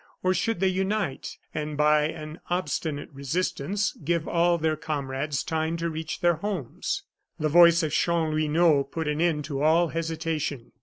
[0.23, 5.91] or should they unite, and by an obstinate resistance, give all their comrades time to
[5.91, 7.03] reach their homes?
[7.39, 10.71] The voice of Chanlouineau put an end to all hesitation.